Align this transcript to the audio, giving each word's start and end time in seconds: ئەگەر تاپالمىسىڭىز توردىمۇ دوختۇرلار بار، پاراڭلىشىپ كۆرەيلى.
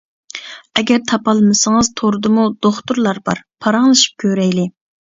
ئەگەر 0.79 1.03
تاپالمىسىڭىز 1.11 1.91
توردىمۇ 2.03 2.49
دوختۇرلار 2.67 3.23
بار، 3.31 3.47
پاراڭلىشىپ 3.63 4.21
كۆرەيلى. 4.27 4.71